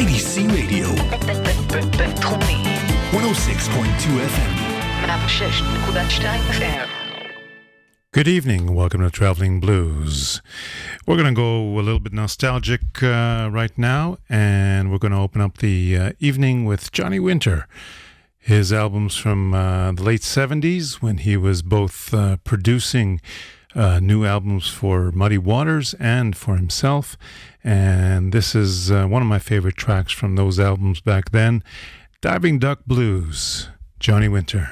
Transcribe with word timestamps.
IDC 0.00 0.34
Radio, 0.58 0.88
בינתחומי. 1.98 2.56
106.2 3.12 4.20
FM. 4.32 4.52
106.2 5.06 6.22
FM. 6.60 6.88
Good 8.12 8.28
evening. 8.28 8.74
Welcome 8.74 9.02
to 9.02 9.10
Traveling 9.10 9.60
Blues. 9.60 10.40
We're 11.06 11.16
going 11.16 11.34
to 11.34 11.40
go 11.46 11.52
a 11.80 11.82
little 11.86 12.00
bit 12.00 12.12
nostalgic 12.12 13.02
uh, 13.02 13.48
right 13.52 13.76
now, 13.76 14.16
and 14.28 14.90
we're 14.90 14.98
going 14.98 15.12
to 15.12 15.18
open 15.18 15.40
up 15.40 15.58
the 15.58 15.96
uh, 15.96 16.12
evening 16.18 16.64
with 16.64 16.90
Johnny 16.92 17.20
Winter. 17.20 17.68
His 18.38 18.72
albums 18.72 19.14
from 19.16 19.52
uh, 19.52 19.92
the 19.92 20.02
late 20.02 20.22
70s 20.22 21.02
when 21.02 21.18
he 21.18 21.36
was 21.36 21.62
both 21.62 22.14
uh, 22.14 22.36
producing 22.44 23.20
uh, 23.74 24.00
new 24.00 24.24
albums 24.24 24.68
for 24.68 25.12
Muddy 25.12 25.38
Waters 25.38 25.94
and 26.00 26.34
for 26.36 26.56
himself. 26.56 27.16
and 27.63 28.31
this 28.31 28.55
is 28.55 28.91
uh, 28.91 29.05
one 29.05 29.21
of 29.21 29.27
my 29.27 29.39
favorite 29.39 29.77
tracks 29.77 30.11
from 30.11 30.35
those 30.35 30.59
albums 30.59 31.01
back 31.01 31.31
then 31.31 31.63
Diving 32.21 32.59
Duck 32.59 32.85
Blues, 32.85 33.69
Johnny 33.99 34.27
Winter. 34.27 34.69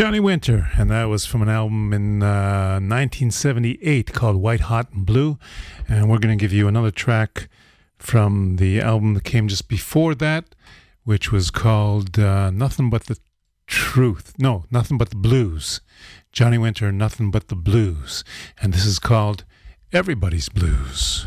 Johnny 0.00 0.18
Winter, 0.18 0.70
and 0.78 0.90
that 0.90 1.10
was 1.10 1.26
from 1.26 1.42
an 1.42 1.50
album 1.50 1.92
in 1.92 2.22
uh, 2.22 2.80
1978 2.80 4.14
called 4.14 4.36
White 4.36 4.60
Hot 4.60 4.90
and 4.94 5.04
Blue. 5.04 5.38
And 5.90 6.08
we're 6.08 6.16
going 6.16 6.38
to 6.38 6.42
give 6.42 6.54
you 6.54 6.68
another 6.68 6.90
track 6.90 7.50
from 7.98 8.56
the 8.56 8.80
album 8.80 9.12
that 9.12 9.24
came 9.24 9.46
just 9.46 9.68
before 9.68 10.14
that, 10.14 10.54
which 11.04 11.30
was 11.30 11.50
called 11.50 12.18
uh, 12.18 12.48
Nothing 12.48 12.88
But 12.88 13.08
the 13.08 13.18
Truth. 13.66 14.32
No, 14.38 14.64
Nothing 14.70 14.96
But 14.96 15.10
the 15.10 15.16
Blues. 15.16 15.82
Johnny 16.32 16.56
Winter, 16.56 16.90
Nothing 16.90 17.30
But 17.30 17.48
the 17.48 17.54
Blues. 17.54 18.24
And 18.58 18.72
this 18.72 18.86
is 18.86 18.98
called 18.98 19.44
Everybody's 19.92 20.48
Blues. 20.48 21.26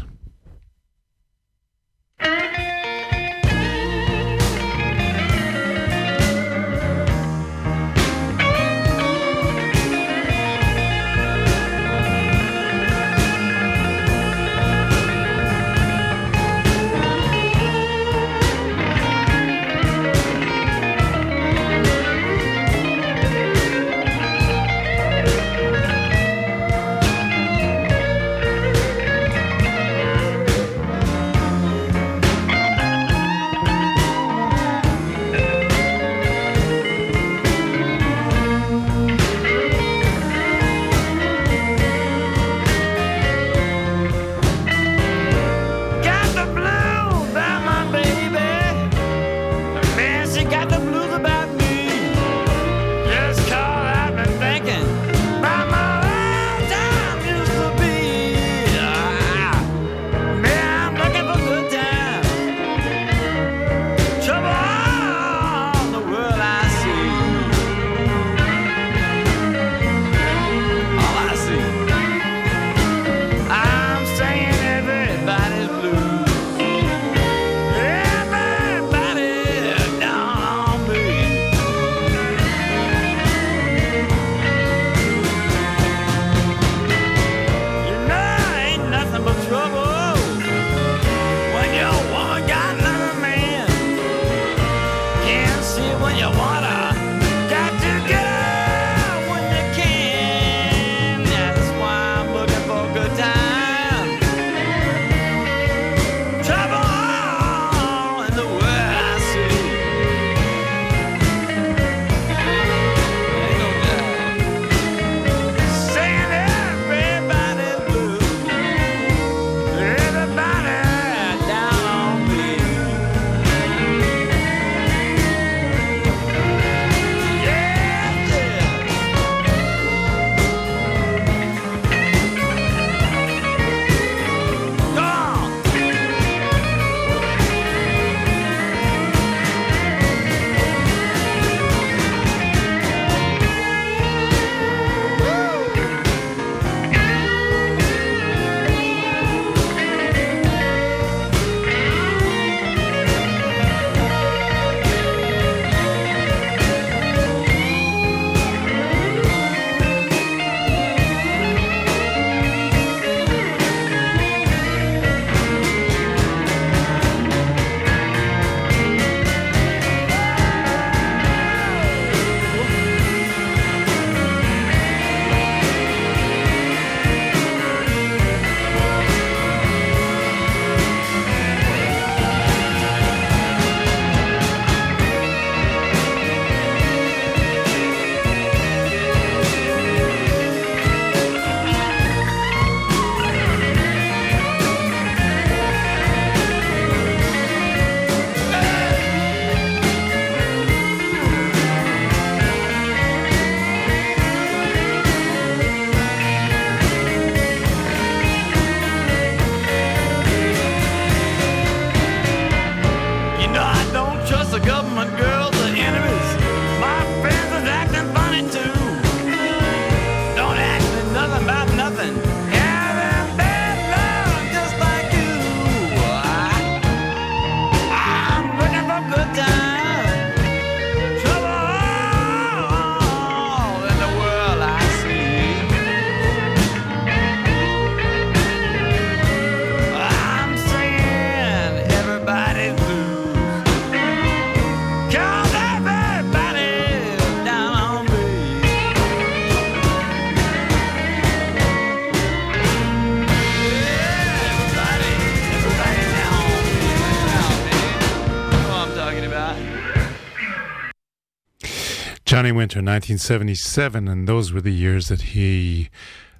Winter, 262.53 262.79
1977, 262.79 264.07
and 264.07 264.27
those 264.27 264.53
were 264.53 264.61
the 264.61 264.71
years 264.71 265.07
that 265.09 265.21
he 265.21 265.89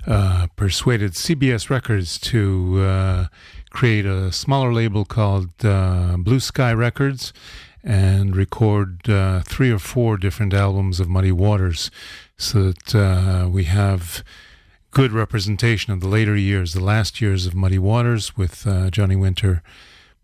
uh, 0.08 0.48
persuaded 0.56 1.14
CBS 1.14 1.70
Records 1.70 2.18
to 2.20 2.82
uh, 2.82 3.28
create 3.70 4.06
a 4.06 4.32
smaller 4.32 4.74
label 4.74 5.06
called 5.06 5.50
uh, 5.64 6.16
Blue 6.18 6.40
Sky 6.40 6.74
Records 6.74 7.34
and 7.84 8.36
record 8.36 9.10
uh, 9.10 9.42
three 9.42 9.72
or 9.72 9.80
four 9.80 10.18
different 10.18 10.54
albums 10.54 11.00
of 11.00 11.10
Muddy 11.10 11.32
Waters 11.32 11.92
so 12.38 12.72
that 12.72 12.96
uh, 12.96 13.50
we 13.50 13.66
have 13.66 14.24
good 14.92 15.12
representation 15.12 15.92
of 15.92 16.00
the 16.00 16.08
later 16.08 16.36
years, 16.36 16.74
the 16.74 16.84
last 16.84 17.20
years 17.20 17.46
of 17.46 17.56
Muddy 17.56 17.80
Waters 17.80 18.38
with 18.38 18.66
uh, 18.68 18.90
Johnny 18.90 19.16
Winter 19.16 19.62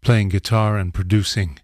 playing 0.02 0.30
guitar 0.30 0.78
and 0.78 0.94
producing. 0.94 1.60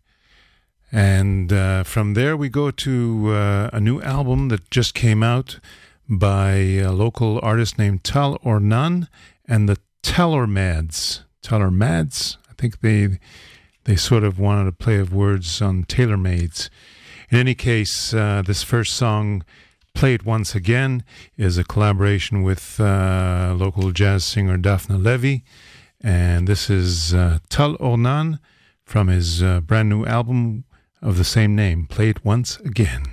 And 0.92 1.52
uh, 1.52 1.84
from 1.84 2.14
there, 2.14 2.38
we 2.38 2.50
go 2.50 2.72
to 2.72 3.32
uh, 3.32 3.70
a 3.74 3.80
new 3.80 4.02
album 4.02 4.50
that 4.50 4.70
just 4.70 4.94
came 4.94 5.24
out 5.24 5.60
by 6.08 6.54
a 6.54 6.92
local 6.92 7.40
artist 7.42 7.78
named 7.78 8.04
Tal 8.04 8.38
Ornan 8.40 9.08
and 9.48 9.68
the 9.68 9.78
Teller 10.04 10.48
Mads. 10.48 11.24
Teller 11.42 11.72
Mads, 11.72 12.38
I 12.50 12.54
think 12.54 12.82
they 12.82 13.20
they 13.86 13.96
sort 13.96 14.24
of 14.24 14.40
wanted 14.40 14.68
a 14.68 14.72
play 14.72 14.98
of 14.98 15.14
words 15.14 15.62
on 15.62 15.84
tailor 15.84 16.18
maids. 16.18 16.70
In 17.30 17.38
any 17.38 17.56
case, 17.56 18.14
uh, 18.14 18.42
this 18.46 18.64
first 18.64 18.96
song, 18.96 19.44
Play 19.94 20.16
It 20.16 20.26
Once 20.26 20.56
Again, 20.56 21.04
is 21.38 21.58
a 21.58 21.64
collaboration 21.64 22.42
with 22.42 22.80
uh, 22.80 23.54
local 23.56 23.92
jazz 23.92 24.24
singer 24.24 24.58
Daphne 24.58 24.98
Levy. 24.98 25.44
And 26.02 26.48
this 26.48 26.70
is 26.70 27.14
uh, 27.14 27.40
Tal 27.50 27.78
Ornan 27.78 28.40
from 28.86 29.08
his 29.08 29.42
uh, 29.42 29.62
brand 29.62 29.90
new 29.90 30.06
album 30.06 30.66
of 31.06 31.18
the 31.20 31.24
same 31.24 31.56
name, 31.56 31.86
Play 31.86 32.10
It 32.10 32.26
Once 32.26 32.58
Again. 32.62 33.04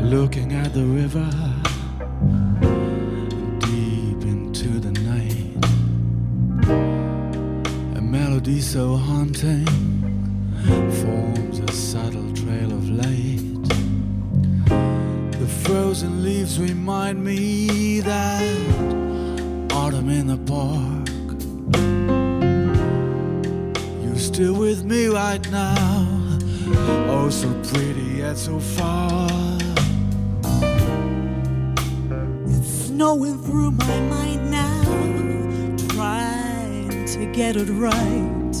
Looking 0.00 0.54
at 0.54 0.72
the 0.72 0.82
river 0.82 1.30
deep 3.60 4.22
into 4.22 4.80
the 4.80 4.92
night, 5.02 5.62
a 7.98 8.00
melody 8.00 8.62
so 8.62 8.96
haunting 8.96 9.66
forms 11.02 11.58
a 11.58 11.70
subtle 11.70 12.32
trail 12.32 12.72
of 12.72 12.88
light. 12.88 13.42
The 15.38 15.48
frozen 15.64 16.24
leaves 16.24 16.58
remind 16.58 17.22
me 17.22 18.00
that 18.00 18.42
autumn 19.70 20.08
in 20.08 20.28
the 20.28 20.38
park. 20.38 21.06
Still 24.26 24.54
with 24.54 24.84
me 24.84 25.06
right 25.06 25.50
now. 25.50 26.38
Oh, 27.08 27.30
so 27.30 27.48
pretty 27.70 28.18
yet 28.18 28.36
so 28.36 28.58
far. 28.58 29.28
It's 32.46 32.86
snowing 32.86 33.38
through 33.44 33.70
my 33.70 34.00
mind 34.10 34.50
now, 34.50 34.82
trying 35.94 37.06
to 37.06 37.26
get 37.32 37.56
it 37.56 37.70
right. 37.70 38.56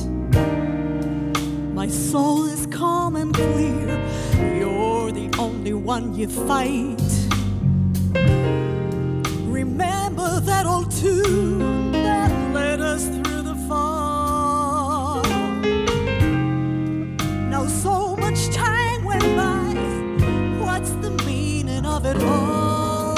My 1.74 1.88
soul 1.88 2.46
is 2.46 2.66
calm 2.66 3.16
and 3.16 3.34
clear. 3.34 4.00
You're 4.58 5.10
the 5.10 5.28
only 5.36 5.74
one 5.74 6.14
you 6.14 6.28
fight. 6.28 6.96
Remember 9.50 10.40
that 10.40 10.64
old 10.64 10.90
tune 10.92 11.90
that 11.92 12.30
led 12.54 12.80
us 12.80 13.08
through 13.08 13.25
it 22.06 22.22
all? 22.22 23.16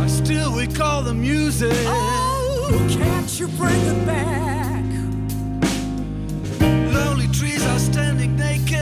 I 0.00 0.06
still 0.06 0.52
recall 0.52 1.02
the 1.02 1.14
music. 1.14 1.72
Oh, 1.86 2.88
can't 2.90 3.40
you 3.40 3.48
bring 3.48 3.80
it 3.92 4.06
back? 4.06 4.84
Lonely 6.94 7.28
trees 7.28 7.64
are 7.66 7.78
standing 7.78 8.36
naked. 8.36 8.78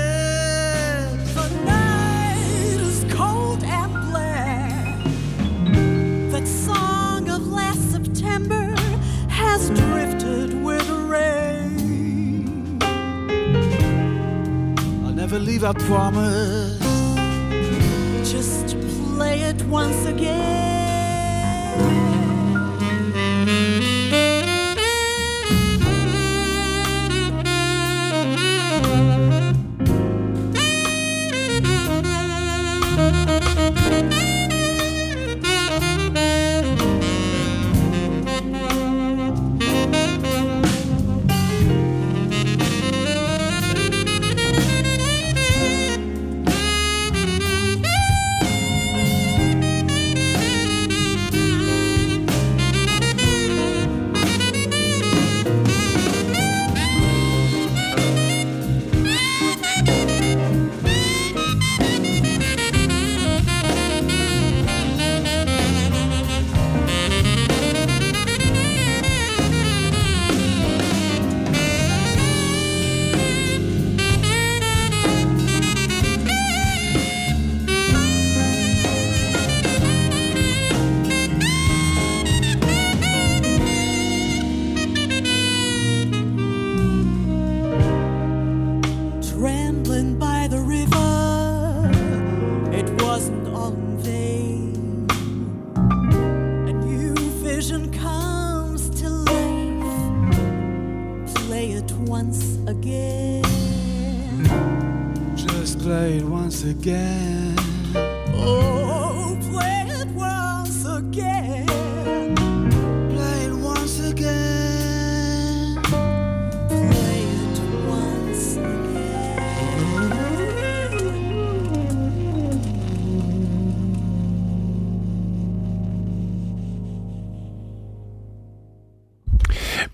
The 1.39 1.49
night 1.65 2.79
is 2.89 3.05
cold 3.15 3.65
and 3.65 3.93
black. 4.11 5.05
That 6.33 6.47
song 6.47 7.29
of 7.31 7.47
last 7.47 7.93
September 7.93 8.75
has 9.29 9.71
drifted 9.71 10.63
with 10.63 10.87
the 10.87 11.01
rain. 11.17 12.79
I'll 15.05 15.15
never 15.15 15.39
leave, 15.39 15.65
I 15.65 15.73
promise. 15.73 16.90
Just 18.31 18.77
play 19.17 19.41
it 19.41 19.61
once 19.65 20.07
again. 20.07 21.41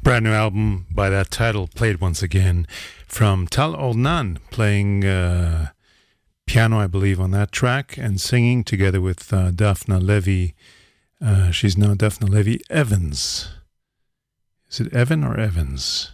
Brand 0.06 0.24
new 0.24 0.30
album 0.30 0.86
by 0.88 1.10
that 1.10 1.32
title, 1.32 1.66
played 1.66 2.00
once 2.00 2.22
again 2.22 2.68
from 3.08 3.48
Tal 3.48 3.74
Olnan, 3.74 4.38
playing 4.52 5.04
uh, 5.04 5.70
piano, 6.46 6.78
I 6.78 6.86
believe, 6.86 7.18
on 7.18 7.32
that 7.32 7.50
track 7.50 7.98
and 7.98 8.20
singing 8.20 8.62
together 8.62 9.00
with 9.00 9.32
uh, 9.32 9.50
Daphne 9.50 9.98
Levy. 9.98 10.54
Uh, 11.20 11.50
she's 11.50 11.76
now 11.76 11.94
Daphna 11.94 12.28
Levy 12.28 12.60
Evans. 12.70 13.48
Is 14.70 14.78
it 14.78 14.94
Evan 14.94 15.24
or 15.24 15.36
Evans? 15.36 16.12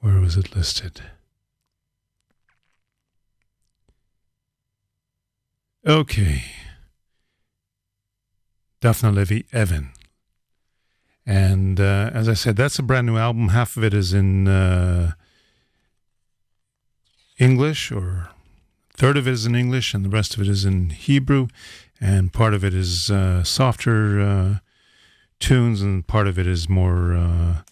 Where 0.00 0.20
was 0.20 0.36
it 0.36 0.54
listed? 0.54 1.00
Okay. 5.86 6.44
Daphna 8.82 9.14
Levy 9.14 9.46
Evan. 9.54 9.92
And 11.24 11.78
uh, 11.78 12.10
as 12.12 12.28
I 12.28 12.34
said, 12.34 12.56
that's 12.56 12.78
a 12.78 12.82
brand 12.82 13.06
new 13.06 13.16
album. 13.16 13.48
Half 13.48 13.76
of 13.76 13.84
it 13.84 13.94
is 13.94 14.12
in 14.12 14.48
uh, 14.48 15.12
English, 17.38 17.92
or 17.92 18.30
third 18.94 19.16
of 19.16 19.28
it 19.28 19.32
is 19.32 19.46
in 19.46 19.54
English, 19.54 19.94
and 19.94 20.04
the 20.04 20.08
rest 20.10 20.34
of 20.34 20.40
it 20.40 20.48
is 20.48 20.64
in 20.64 20.90
Hebrew, 20.90 21.46
and 22.00 22.32
part 22.32 22.54
of 22.54 22.64
it 22.64 22.74
is 22.74 23.10
uh, 23.10 23.44
softer 23.44 24.20
uh, 24.20 24.58
tunes, 25.38 25.80
and 25.80 26.06
part 26.06 26.26
of 26.26 26.38
it 26.38 26.46
is 26.46 26.68
more 26.68 27.14
uh, 27.14 27.62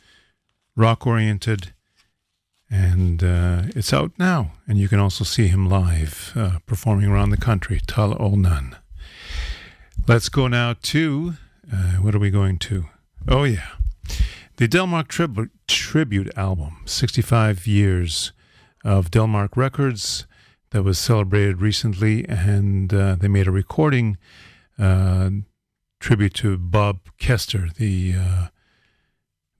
rock 0.76 1.06
oriented. 1.06 1.72
And 2.72 3.24
uh, 3.24 3.62
it's 3.74 3.92
out 3.92 4.12
now, 4.16 4.52
and 4.68 4.78
you 4.78 4.88
can 4.88 5.00
also 5.00 5.24
see 5.24 5.48
him 5.48 5.68
live 5.68 6.32
performing 6.66 7.10
around 7.10 7.30
the 7.30 7.36
country. 7.36 7.80
Tal 7.84 8.14
Olnan. 8.14 8.76
Let's 10.06 10.28
go 10.28 10.46
now 10.46 10.76
to 10.82 11.34
what 12.00 12.14
are 12.14 12.20
we 12.20 12.30
going 12.30 12.58
to? 12.58 12.86
Oh 13.28 13.44
yeah, 13.44 13.68
the 14.56 14.66
Delmark 14.66 15.08
trib- 15.08 15.50
tribute 15.68 16.36
album, 16.36 16.78
65 16.86 17.66
years 17.66 18.32
of 18.84 19.10
Delmark 19.10 19.56
Records, 19.56 20.26
that 20.70 20.82
was 20.82 20.98
celebrated 20.98 21.60
recently, 21.60 22.26
and 22.28 22.92
uh, 22.94 23.16
they 23.16 23.28
made 23.28 23.46
a 23.46 23.50
recording 23.52 24.16
uh, 24.78 25.30
tribute 25.98 26.34
to 26.34 26.56
Bob 26.56 27.00
Koester, 27.18 27.74
the 27.74 28.14
uh, 28.16 28.46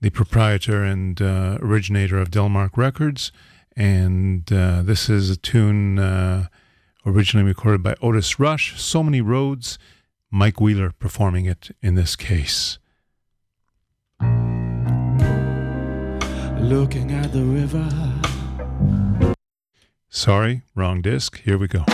the 0.01 0.11
proprietor 0.11 0.83
and 0.83 1.21
uh, 1.21 1.59
originator 1.61 2.19
of 2.19 2.31
Delmark 2.31 2.77
Records, 2.77 3.33
and 3.77 4.51
uh, 4.53 4.83
this 4.83 5.11
is 5.11 5.29
a 5.29 5.37
tune 5.37 5.99
uh, 5.99 6.47
originally 7.05 7.47
recorded 7.47 7.83
by 7.83 7.95
Otis 8.01 8.39
Rush. 8.39 8.81
So 8.81 9.03
many 9.03 9.21
roads. 9.21 9.79
Mike 10.33 10.61
Wheeler 10.61 10.93
performing 10.93 11.47
it 11.47 11.75
in 11.83 11.97
this 11.97 12.15
case. 12.15 12.79
Looking 16.71 17.11
at 17.11 17.33
the 17.33 17.43
river. 17.43 17.85
Sorry, 20.09 20.63
wrong 20.77 21.03
disc. 21.03 21.41
Here 21.41 21.59
we 21.59 21.67
go. 21.67 21.85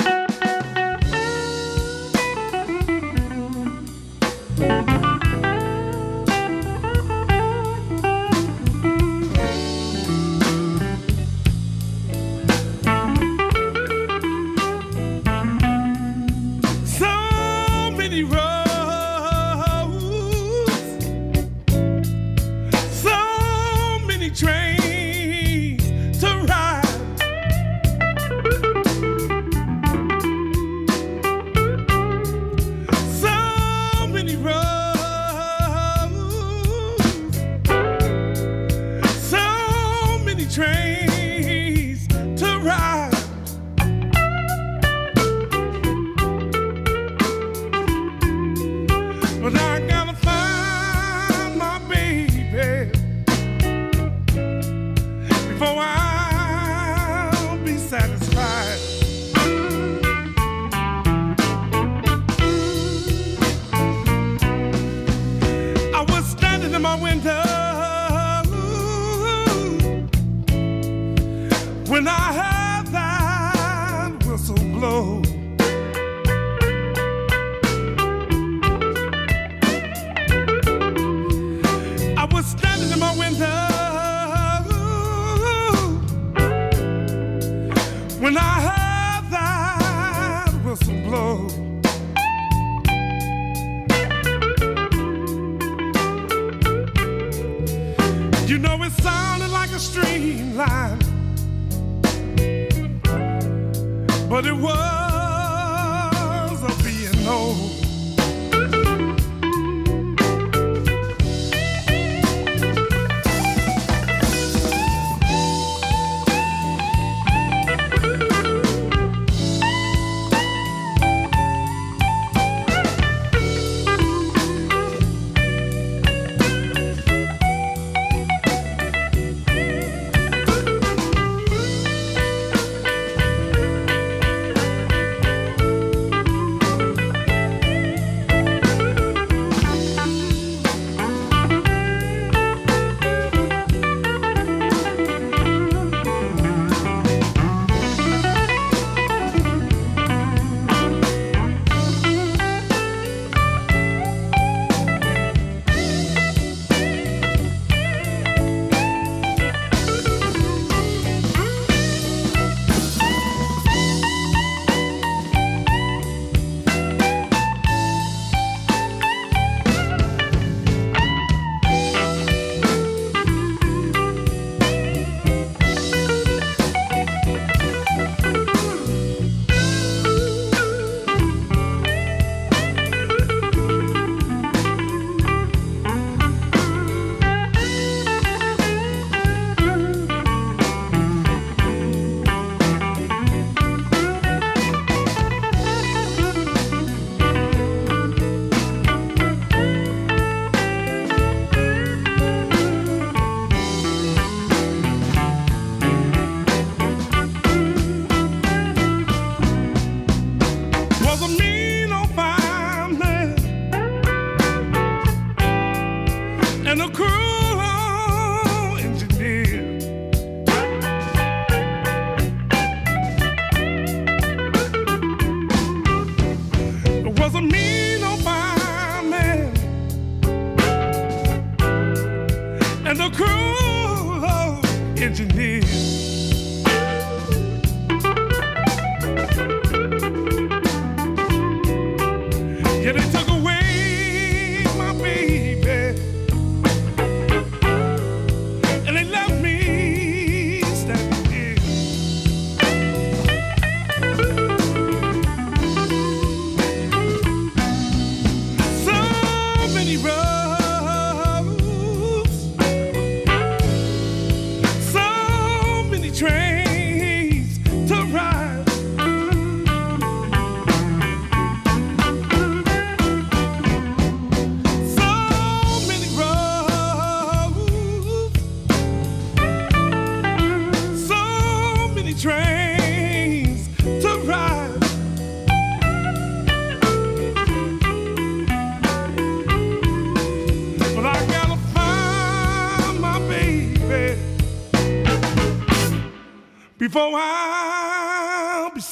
And 232.86 232.98
the 232.98 233.10
crew 233.10 234.24
of 234.24 234.64
engineer. 235.02 236.15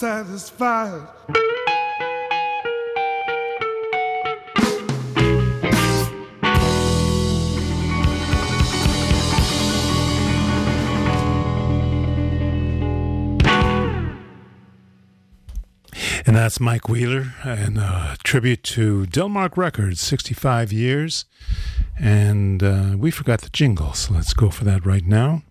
Satisfied. 0.04 1.08
And 16.26 16.36
that's 16.36 16.60
Mike 16.60 16.90
Wheeler 16.90 17.32
and 17.42 17.78
a 17.78 18.18
tribute 18.24 18.62
to 18.64 19.06
Delmark 19.06 19.56
Records, 19.56 20.02
65 20.02 20.70
years. 20.70 21.24
And 21.98 22.62
uh, 22.62 22.96
we 22.98 23.10
forgot 23.10 23.40
the 23.40 23.48
jingle, 23.48 23.94
so 23.94 24.12
let's 24.12 24.34
go 24.34 24.50
for 24.50 24.64
that 24.64 24.84
right 24.84 25.06
now. 25.06 25.44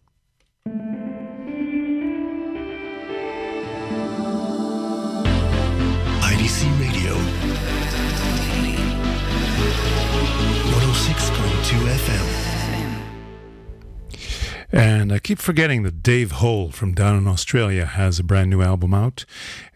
And 14.73 15.13
I 15.13 15.19
keep 15.19 15.37
forgetting 15.37 15.83
that 15.83 16.01
Dave 16.01 16.31
Hole 16.31 16.71
from 16.71 16.93
down 16.95 17.17
in 17.17 17.27
Australia 17.27 17.85
has 17.85 18.17
a 18.17 18.23
brand 18.23 18.49
new 18.49 18.63
album 18.63 18.91
out. 18.91 19.23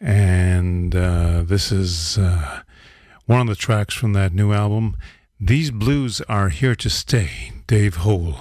And 0.01 0.95
uh, 0.95 1.43
this 1.43 1.71
is 1.71 2.17
uh, 2.17 2.61
one 3.27 3.41
of 3.41 3.47
the 3.47 3.55
tracks 3.55 3.93
from 3.93 4.13
that 4.13 4.33
new 4.33 4.53
album. 4.53 4.97
These 5.39 5.69
Blues 5.69 6.21
Are 6.21 6.49
Here 6.49 6.75
to 6.75 6.89
Stay, 6.89 7.51
Dave 7.67 7.97
Hole. 7.97 8.37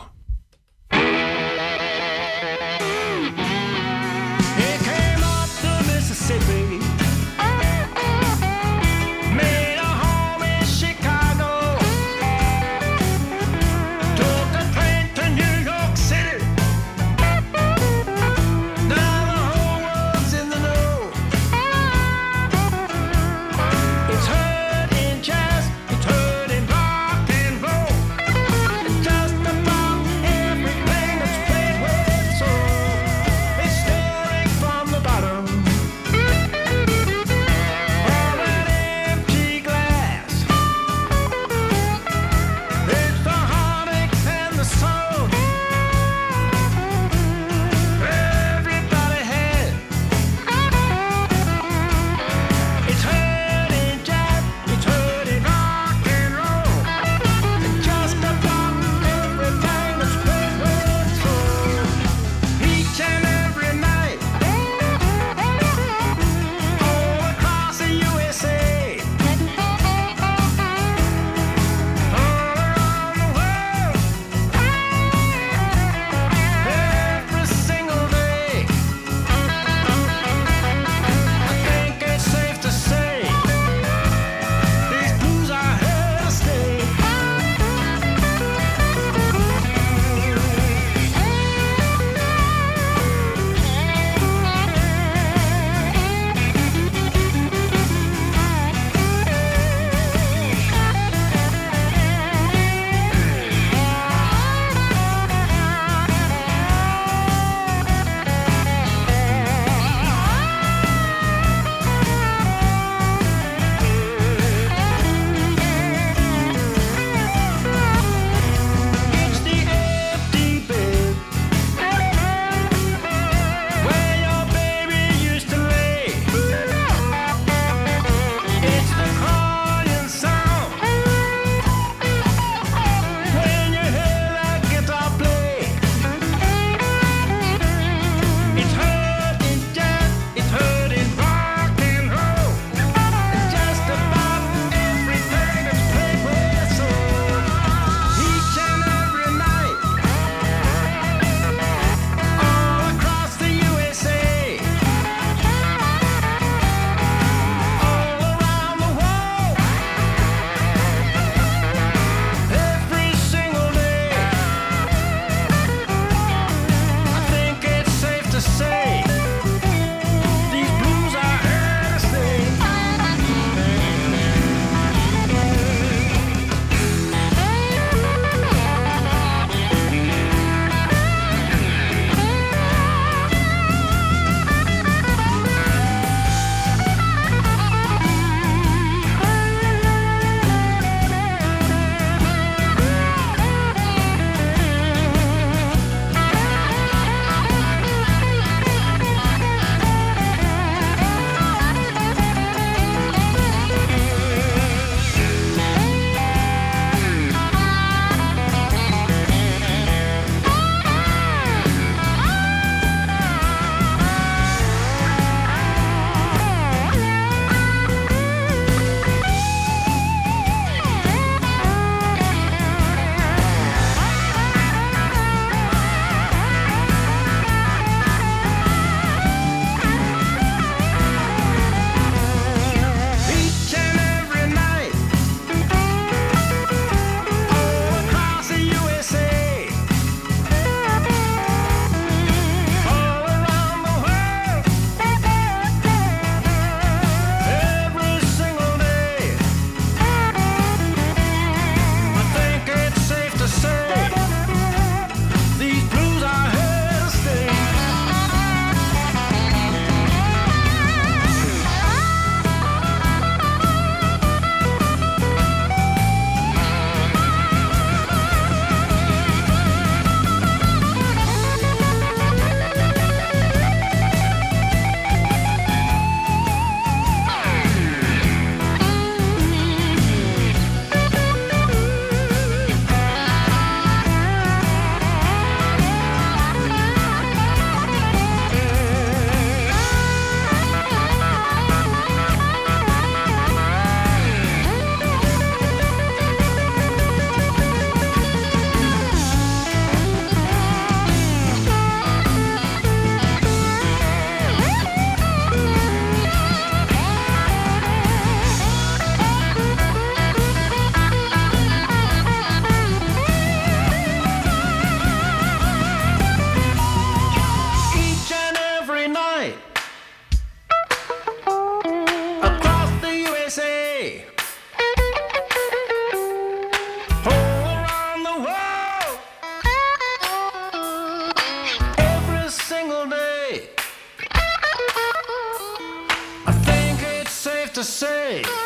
to 337.77 337.85
say. 337.85 338.65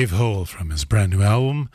Dave 0.00 0.12
Hole 0.12 0.46
from 0.46 0.70
his 0.70 0.86
brand 0.86 1.12
new 1.12 1.20
album. 1.20 1.68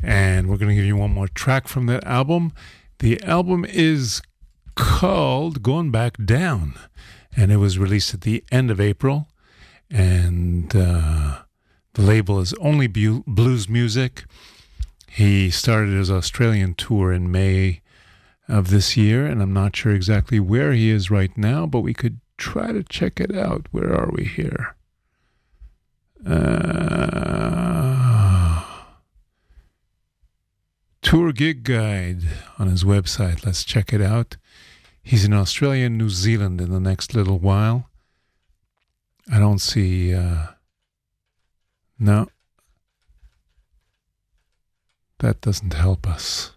And 0.00 0.48
we're 0.48 0.58
going 0.58 0.68
to 0.68 0.76
give 0.76 0.84
you 0.84 0.94
one 0.94 1.12
more 1.12 1.26
track 1.26 1.66
from 1.66 1.86
that 1.86 2.04
album. 2.04 2.52
The 3.00 3.20
album 3.24 3.64
is 3.64 4.22
called 4.76 5.60
Going 5.60 5.90
Back 5.90 6.16
Down, 6.24 6.74
and 7.36 7.50
it 7.50 7.56
was 7.56 7.76
released 7.76 8.14
at 8.14 8.20
the 8.20 8.44
end 8.52 8.70
of 8.70 8.80
April. 8.80 9.26
And 9.90 10.72
uh, 10.76 11.40
the 11.94 12.02
label 12.02 12.38
is 12.38 12.54
Only 12.60 12.86
Blues 12.86 13.68
Music. 13.68 14.24
He 15.08 15.50
started 15.50 15.98
his 15.98 16.12
Australian 16.12 16.74
tour 16.74 17.12
in 17.12 17.32
May 17.32 17.80
of 18.46 18.70
this 18.70 18.96
year, 18.96 19.26
and 19.26 19.42
I'm 19.42 19.52
not 19.52 19.74
sure 19.74 19.92
exactly 19.92 20.38
where 20.38 20.72
he 20.72 20.90
is 20.90 21.10
right 21.10 21.36
now, 21.36 21.66
but 21.66 21.80
we 21.80 21.92
could 21.92 22.20
try 22.38 22.70
to 22.70 22.84
check 22.84 23.18
it 23.18 23.34
out. 23.34 23.66
Where 23.72 23.92
are 23.92 24.12
we 24.12 24.26
here? 24.26 24.76
Uh, 26.26 27.34
tour 31.02 31.32
gig 31.32 31.64
guide 31.64 32.22
on 32.58 32.68
his 32.68 32.84
website. 32.84 33.44
Let's 33.44 33.64
check 33.64 33.92
it 33.92 34.00
out. 34.00 34.36
He's 35.02 35.24
in 35.24 35.34
Australia 35.34 35.86
and 35.86 35.98
New 35.98 36.08
Zealand 36.08 36.60
in 36.60 36.70
the 36.70 36.80
next 36.80 37.14
little 37.14 37.38
while. 37.38 37.90
I 39.30 39.38
don't 39.38 39.60
see. 39.60 40.14
Uh, 40.14 40.46
no. 41.98 42.28
That 45.18 45.40
doesn't 45.40 45.74
help 45.74 46.06
us. 46.06 46.52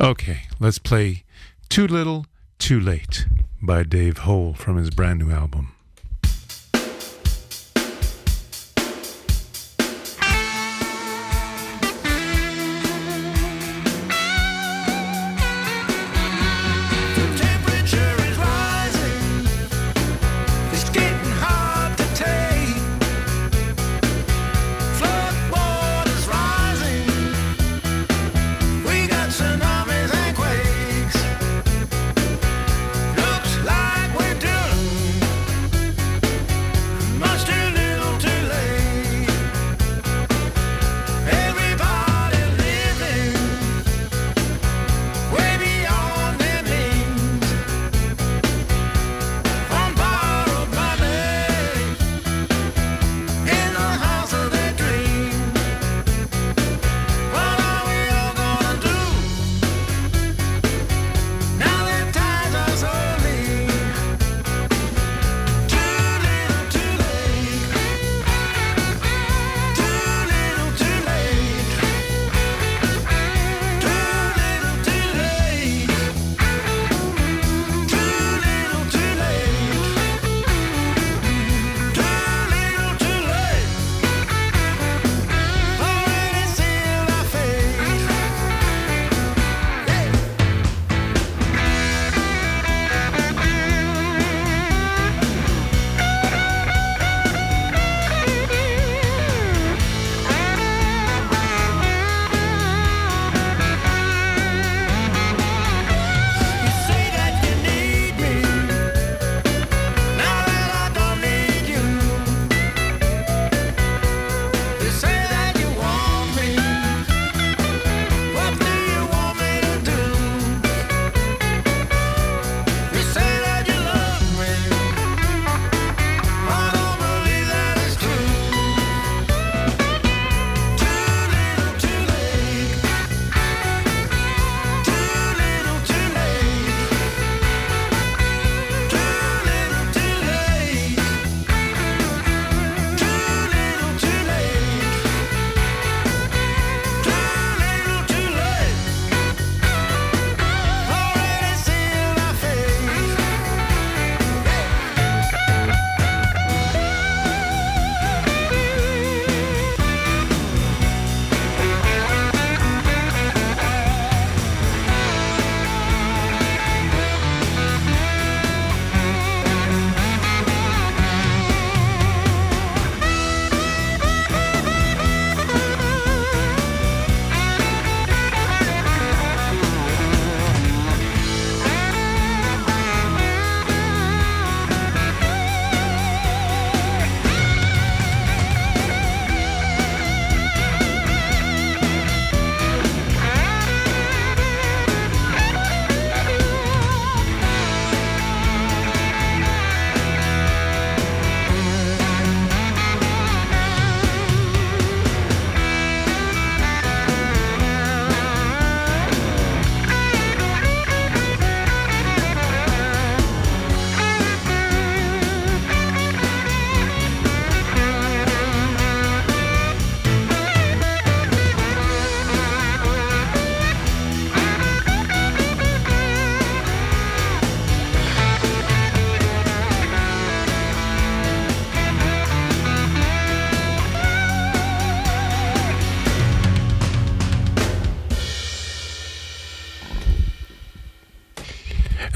Okay, 0.00 0.42
let's 0.58 0.78
play 0.78 1.22
Too 1.68 1.86
Little, 1.86 2.26
Too 2.58 2.80
Late 2.80 3.26
by 3.62 3.84
Dave 3.84 4.18
Hole 4.18 4.54
from 4.54 4.76
his 4.76 4.90
brand 4.90 5.20
new 5.20 5.30
album. 5.30 5.73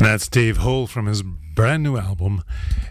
That's 0.08 0.26
Dave 0.26 0.56
Hole 0.56 0.86
from 0.86 1.04
his 1.04 1.22
brand 1.22 1.82
new 1.82 1.98
album, 1.98 2.42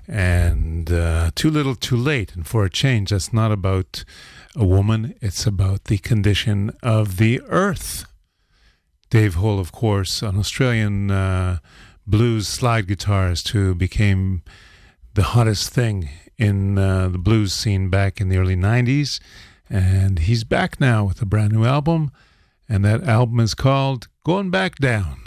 and 0.08 0.92
uh, 0.92 1.32
Too 1.34 1.50
Little 1.50 1.74
Too 1.74 1.98
Late. 1.98 2.36
And 2.36 2.46
for 2.46 2.64
a 2.64 2.70
change, 2.70 3.10
that's 3.10 3.34
not 3.34 3.52
about 3.52 4.06
a 4.56 4.64
woman, 4.64 5.16
it's 5.20 5.48
about 5.48 5.86
the 5.86 5.98
condition 5.98 6.72
of 6.84 7.18
the 7.18 7.42
earth. 7.48 8.06
Dave 9.10 9.34
Hole, 9.34 9.60
of 9.60 9.72
course, 9.72 10.22
an 10.22 10.38
Australian 10.38 11.10
uh, 11.10 11.58
blues 12.06 12.48
slide 12.48 12.86
guitarist 12.86 13.50
who 13.50 13.74
became 13.74 14.44
the 15.16 15.24
hottest 15.24 15.74
thing 15.74 16.10
in 16.38 16.78
uh, 16.78 17.10
the 17.10 17.18
blues 17.18 17.52
scene 17.52 17.90
back 17.90 18.22
in 18.22 18.30
the 18.30 18.38
early 18.38 18.56
90s. 18.56 19.20
And 19.72 20.20
he's 20.20 20.44
back 20.44 20.80
now 20.80 21.06
with 21.06 21.20
a 21.24 21.26
brand 21.26 21.52
new 21.52 21.66
album, 21.66 22.12
and 22.70 22.86
that 22.86 23.02
album 23.04 23.40
is 23.40 23.56
called 23.56 24.08
Going 24.24 24.52
Back 24.52 24.76
Down. 24.76 25.24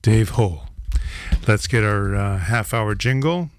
Dave 0.00 0.30
Hole. 0.30 0.69
Let's 1.48 1.66
get 1.66 1.82
our 1.84 2.14
uh, 2.14 2.38
half 2.38 2.72
hour 2.72 2.94
jingle. 2.94 3.50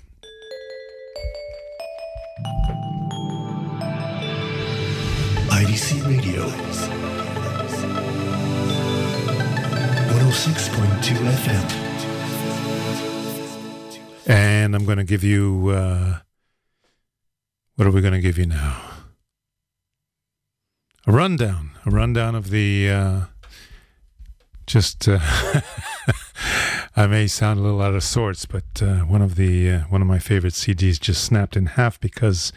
IDC 5.50 6.06
Radio. 6.08 6.48
106.2 10.32 11.16
FM. 11.44 11.68
And 14.28 14.76
I'm 14.76 14.86
going 14.86 14.98
to 14.98 15.04
give 15.04 15.24
you. 15.24 15.70
Uh, 15.70 16.20
what 17.76 17.88
are 17.88 17.92
we 17.92 18.02
going 18.02 18.14
to 18.14 18.22
give 18.22 18.38
you 18.38 18.46
now? 18.46 18.82
A 21.06 21.12
rundown. 21.12 21.72
A 21.86 21.90
rundown 21.90 22.36
of 22.36 22.50
the. 22.50 22.90
Uh, 22.90 23.22
just. 24.66 25.10
Uh, 26.96 27.02
I 27.02 27.08
may 27.08 27.28
sound 27.28 27.60
a 27.60 27.64
little 27.64 27.82
out 27.82 27.94
of 27.94 28.04
sorts, 28.04 28.46
but 28.46 28.82
uh, 28.82 29.00
one 29.00 29.22
of 29.22 29.36
the 29.36 29.70
uh, 29.70 29.80
one 29.90 30.02
of 30.02 30.08
my 30.08 30.20
favorite 30.20 30.54
CDs 30.54 31.00
just 31.00 31.24
snapped 31.24 31.56
in 31.56 31.66
half 31.66 32.00
because 32.00 32.52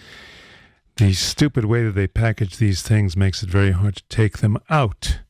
the 0.97 1.13
stupid 1.13 1.65
way 1.65 1.85
that 1.85 1.93
they 1.93 2.07
package 2.07 2.57
these 2.57 2.83
things 2.83 3.17
makes 3.17 3.43
it 3.43 3.49
very 3.49 3.73
hard 3.73 3.97
to 3.97 4.03
take 4.09 4.39
them 4.39 4.59
out. 4.71 5.21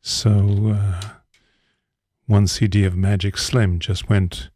So 0.00 0.76
uh, 0.76 1.00
one 2.26 2.46
CD 2.46 2.84
of 2.84 2.96
Magic 2.96 3.36
Slim 3.36 3.78
just 3.78 4.08
went 4.08 4.50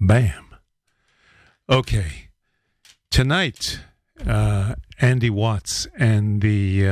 bam. 0.00 0.56
Okay, 1.68 2.28
tonight 3.10 3.80
uh, 4.26 4.74
Andy 5.00 5.30
Watts 5.30 5.86
and 5.96 6.42
the 6.42 6.88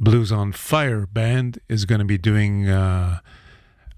Blues 0.00 0.32
on 0.32 0.52
Fire 0.52 1.06
band 1.06 1.60
is 1.68 1.84
going 1.84 2.00
to 2.00 2.04
be 2.04 2.18
doing 2.18 2.68
uh, 2.68 3.20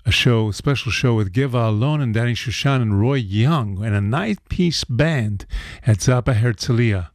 a 0.05 0.11
show, 0.11 0.51
a 0.51 0.53
special 0.53 0.93
show 0.93 1.15
with 1.15 1.33
Geva 1.33 1.69
Alon 1.69 2.03
and 2.03 2.13
Danny 2.13 2.35
Shushan 2.35 2.83
and 2.83 3.01
Roy 3.01 3.15
Young, 3.15 3.83
and 3.83 3.95
a 3.95 4.01
nine-piece 4.01 4.85
band 4.85 5.47
at 5.87 5.99
Zappa 5.99 6.35
Herzliya. 6.35 7.09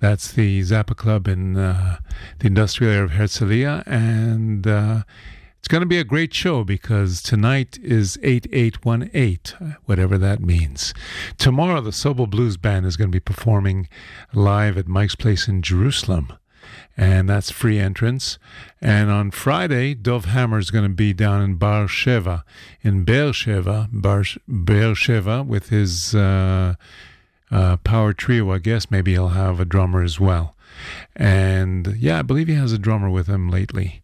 That's 0.00 0.32
the 0.32 0.60
Zappa 0.60 0.96
Club 0.96 1.28
in 1.28 1.56
uh, 1.56 1.98
the 2.38 2.46
industrial 2.46 2.92
area 2.92 3.04
of 3.04 3.10
Herzliya, 3.12 3.86
and 3.86 4.66
uh, 4.66 5.02
it's 5.58 5.68
going 5.68 5.82
to 5.82 5.86
be 5.86 5.98
a 5.98 6.04
great 6.04 6.32
show 6.32 6.64
because 6.64 7.22
tonight 7.22 7.78
is 7.82 8.18
8818, 8.22 9.76
whatever 9.84 10.16
that 10.16 10.40
means. 10.40 10.94
Tomorrow, 11.36 11.82
the 11.82 11.90
Sobel 11.90 12.28
Blues 12.28 12.56
Band 12.56 12.86
is 12.86 12.96
going 12.96 13.10
to 13.10 13.16
be 13.16 13.20
performing 13.20 13.86
live 14.32 14.78
at 14.78 14.88
Mike's 14.88 15.14
Place 15.14 15.46
in 15.46 15.60
Jerusalem 15.60 16.32
and 16.96 17.28
that's 17.28 17.50
free 17.50 17.78
entrance. 17.78 18.38
And 18.80 19.10
on 19.10 19.30
Friday, 19.30 19.94
Dov 19.94 20.26
Hammer 20.26 20.58
is 20.58 20.70
going 20.70 20.84
to 20.84 20.94
be 20.94 21.12
down 21.12 21.42
in 21.42 21.56
Bar 21.56 21.86
Sheva, 21.86 22.42
in 22.82 23.04
Beer 23.04 23.30
Sheva, 23.30 23.88
Bar, 23.92 24.24
Beer 24.48 24.94
Sheva, 24.94 25.44
with 25.46 25.70
his 25.70 26.14
uh, 26.14 26.74
uh, 27.50 27.76
power 27.78 28.12
trio. 28.12 28.52
I 28.52 28.58
guess 28.58 28.90
maybe 28.90 29.12
he'll 29.12 29.28
have 29.28 29.60
a 29.60 29.64
drummer 29.64 30.02
as 30.02 30.20
well. 30.20 30.54
And 31.16 31.96
yeah, 31.98 32.18
I 32.18 32.22
believe 32.22 32.48
he 32.48 32.54
has 32.54 32.72
a 32.72 32.78
drummer 32.78 33.10
with 33.10 33.26
him 33.26 33.48
lately. 33.48 34.02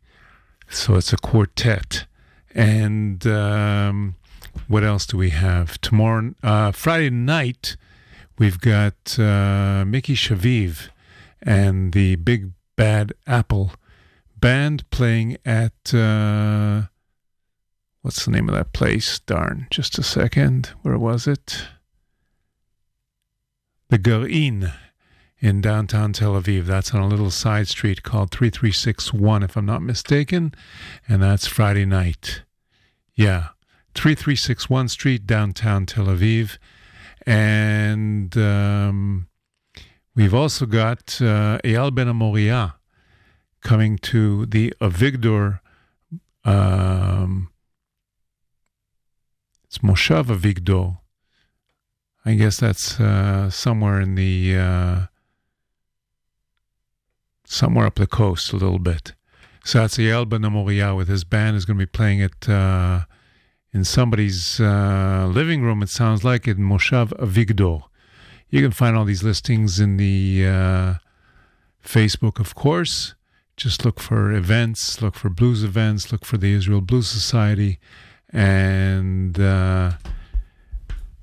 So 0.69 0.95
it's 0.95 1.13
a 1.13 1.17
quartet. 1.17 2.07
And 2.55 3.27
um, 3.27 4.17
what 4.69 4.85
else 4.85 5.07
do 5.07 5.17
we 5.17 5.31
have? 5.31 5.81
Tomorrow, 5.81 6.35
uh, 6.43 6.73
Friday 6.73 7.11
night, 7.11 7.77
we've 8.39 8.61
got 8.61 9.19
uh, 9.19 9.85
Mickey 9.87 10.15
Shaviv 10.15 10.91
and 11.43 11.93
the 11.93 12.17
Big 12.17 12.53
Bad 12.77 13.13
Apple 13.27 13.73
band 14.37 14.89
playing 14.91 15.37
at 15.45 15.95
uh, 15.95 16.83
what's 18.03 18.25
the 18.25 18.31
name 18.31 18.49
of 18.49 18.55
that 18.55 18.73
place? 18.73 19.19
Darn, 19.21 19.67
just 19.71 19.99
a 19.99 20.03
second. 20.03 20.71
Where 20.83 20.99
was 20.99 21.27
it? 21.27 21.67
The 23.89 23.99
Garin 23.99 24.73
in 25.41 25.61
downtown 25.61 26.13
Tel 26.13 26.41
Aviv. 26.41 26.67
That's 26.67 26.95
on 26.95 27.03
a 27.03 27.09
little 27.09 27.31
side 27.31 27.69
street 27.69 28.03
called 28.03 28.31
3361, 28.31 29.43
if 29.43 29.57
I'm 29.57 29.67
not 29.67 29.83
mistaken, 29.83 30.55
and 31.09 31.23
that's 31.23 31.47
Friday 31.47 31.85
night. 31.85 32.43
Yeah, 33.15 33.49
3361 33.95 34.89
Street, 34.89 35.27
downtown 35.27 35.87
Tel 35.87 36.07
Aviv. 36.07 36.59
And 37.27 38.37
um, 38.37 39.29
we've 40.21 40.35
also 40.35 40.67
got 40.67 41.19
uh, 41.23 41.59
Eyal 41.65 41.95
Ben 41.95 42.07
Amoria 42.07 42.75
coming 43.63 43.97
to 43.99 44.45
the 44.45 44.75
Avigdor. 44.79 45.61
Um, 46.45 47.51
it's 49.65 49.79
Moshav 49.79 50.27
Avigdor. 50.27 50.99
I 52.27 52.35
guess 52.35 52.61
that's 52.61 53.01
uh, 53.01 53.49
somewhere 53.49 53.99
in 53.99 54.15
the 54.15 54.59
uh, 54.59 55.07
somewhere 57.45 57.87
up 57.87 57.95
the 57.95 58.07
coast 58.07 58.53
a 58.53 58.57
little 58.57 58.79
bit. 58.79 59.15
So 59.65 59.81
Eyal 59.81 60.29
Ben 60.29 60.43
Amoria 60.43 60.95
with 60.95 61.09
his 61.09 61.25
band 61.25 61.57
is 61.57 61.65
going 61.65 61.79
to 61.79 61.87
be 61.87 61.91
playing 61.91 62.21
it 62.21 62.47
uh, 62.47 63.05
in 63.73 63.85
somebody's 63.85 64.61
uh, 64.61 65.31
living 65.33 65.63
room. 65.63 65.83
It 65.83 65.89
sounds 65.89 66.25
like 66.25 66.47
in 66.47 66.59
Moshav 66.59 67.09
Avigdor. 67.19 67.90
You 68.51 68.63
can 68.63 68.73
find 68.73 68.97
all 68.97 69.05
these 69.05 69.23
listings 69.23 69.79
in 69.79 69.97
the 69.97 70.45
uh, 70.45 70.95
Facebook, 71.85 72.41
of 72.41 72.57
course. 72.57 73.15
Just 73.57 73.85
look 73.85 74.01
for 74.01 74.33
events, 74.33 75.01
look 75.01 75.15
for 75.15 75.29
blues 75.29 75.63
events, 75.63 76.11
look 76.11 76.25
for 76.25 76.37
the 76.37 76.53
Israel 76.53 76.81
Blues 76.81 77.09
Society, 77.09 77.79
and 78.33 79.39
uh, 79.39 79.93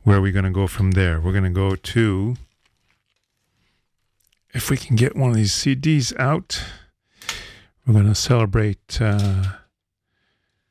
where 0.03 0.17
are 0.17 0.21
we 0.21 0.32
going 0.32 0.45
to 0.45 0.51
go 0.51 0.67
from 0.67 0.91
there? 0.91 1.19
We're 1.19 1.32
going 1.32 1.43
to 1.43 1.49
go 1.49 1.75
to, 1.75 2.36
if 4.53 4.69
we 4.69 4.78
can 4.78 4.95
get 4.95 5.15
one 5.15 5.32
of 5.32 5.36
these 5.36 5.53
CDs 5.53 6.17
out, 6.17 6.63
we're 7.86 7.93
going 7.93 8.05
to 8.05 8.15
celebrate 8.15 9.01
uh, 9.01 9.43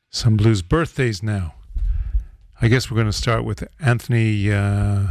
some 0.08 0.36
blues 0.36 0.62
birthdays 0.62 1.22
now. 1.22 1.54
I 2.62 2.68
guess 2.68 2.90
we're 2.90 2.96
going 2.96 3.08
to 3.08 3.12
start 3.12 3.44
with 3.44 3.66
Anthony 3.80 4.50
uh, 4.50 5.08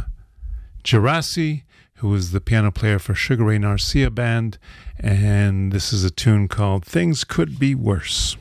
Geraci, 0.86 1.64
who 1.94 2.08
was 2.08 2.30
the 2.30 2.40
piano 2.40 2.70
player 2.70 3.00
for 3.00 3.12
Sugar 3.12 3.42
Ray 3.42 3.58
Norcia 3.58 4.14
Band, 4.14 4.56
and 5.00 5.72
this 5.72 5.92
is 5.92 6.04
a 6.04 6.12
tune 6.12 6.46
called 6.46 6.84
Things 6.84 7.24
Could 7.24 7.58
Be 7.58 7.74
Worse. 7.74 8.36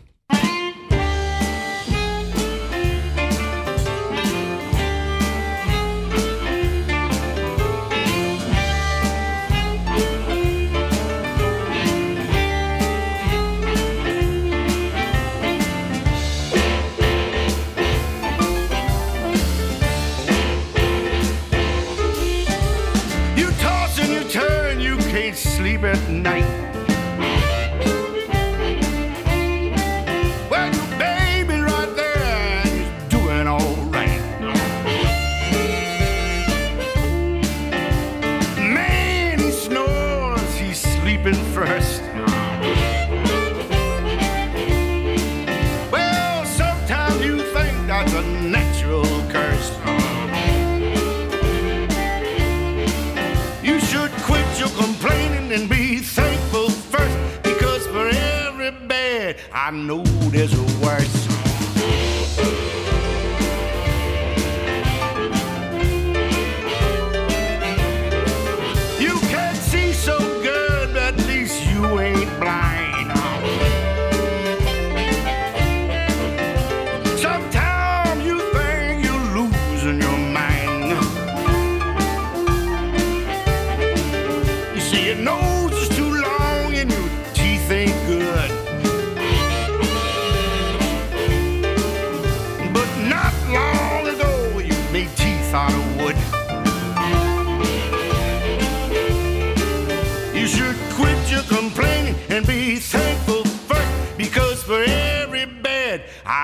know 59.76 60.03
there's 60.32 60.53
a 60.53 60.86
worse. 60.86 61.24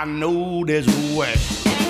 I 0.01 0.05
know 0.05 0.63
there's 0.65 0.87
a 0.87 1.15
way. 1.15 1.80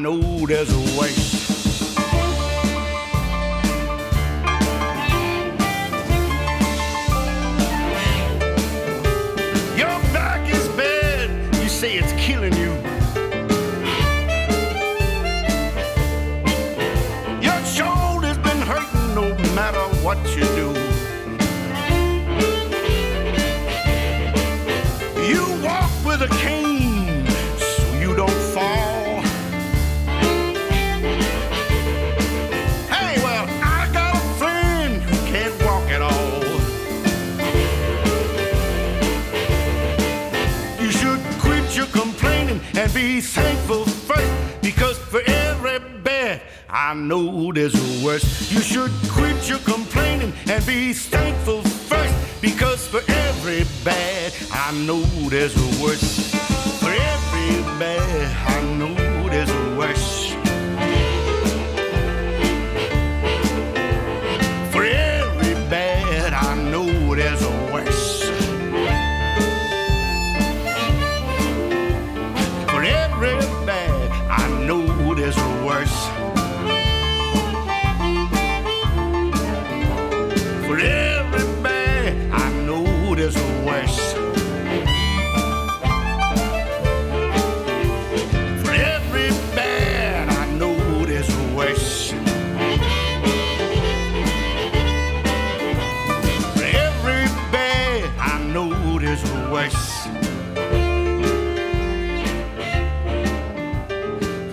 know 0.00 0.46
there's 0.46 0.72
a 0.72 1.00
way. 1.00 1.41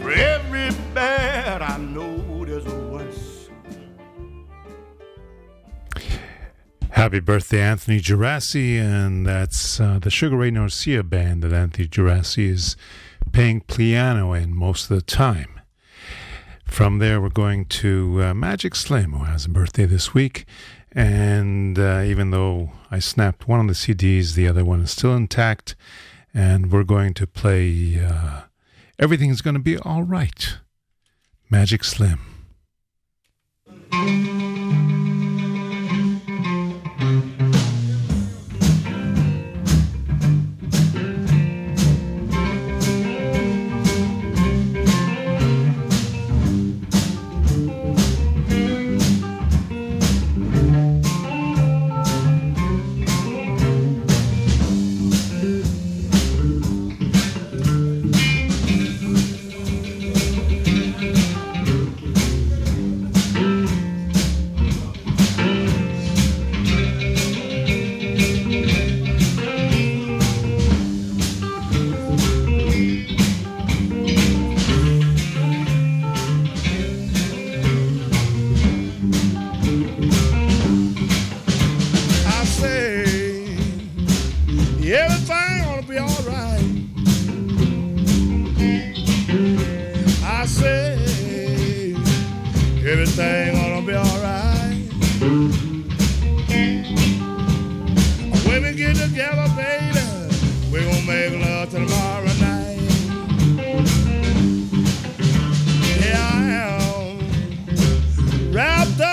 For 0.01 0.11
every 0.11 0.71
bad 0.93 1.61
I 1.61 1.77
know 1.77 2.43
there's 2.43 2.65
a. 2.65 2.89
Happy 6.99 7.21
birthday, 7.21 7.61
Anthony 7.61 8.01
Geraci, 8.01 8.77
and 8.77 9.25
that's 9.25 9.79
uh, 9.79 9.99
the 10.01 10.09
Sugar 10.09 10.35
Ray 10.35 10.51
Norcia 10.51 11.09
band 11.09 11.43
that 11.43 11.53
Anthony 11.53 11.87
Geraci 11.87 12.49
is 12.49 12.75
playing 13.31 13.61
piano 13.61 14.33
in 14.33 14.53
most 14.53 14.91
of 14.91 14.97
the 14.97 15.01
time. 15.01 15.61
From 16.65 16.99
there, 16.99 17.21
we're 17.21 17.29
going 17.29 17.63
to 17.65 18.21
uh, 18.21 18.33
Magic 18.33 18.75
Slim, 18.75 19.13
who 19.13 19.23
has 19.23 19.45
a 19.45 19.49
birthday 19.49 19.85
this 19.85 20.13
week, 20.13 20.45
and 20.91 21.77
uh, 21.77 22.01
even 22.05 22.31
though 22.31 22.71
I 22.89 22.99
snapped 22.99 23.47
one 23.47 23.59
of 23.59 23.67
the 23.67 23.73
CDs, 23.73 24.33
the 24.33 24.47
other 24.47 24.65
one 24.65 24.81
is 24.81 24.91
still 24.91 25.15
intact. 25.15 25.75
And 26.33 26.71
we're 26.71 26.83
going 26.83 27.13
to 27.15 27.27
play 27.27 28.03
uh, 28.03 28.41
Everything's 28.97 29.41
Gonna 29.41 29.59
Be 29.59 29.77
All 29.77 30.03
Right 30.03 30.57
Magic 31.49 31.83
Slim. 31.83 32.19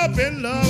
Up 0.07 0.19
in 0.21 0.41
love 0.41 0.66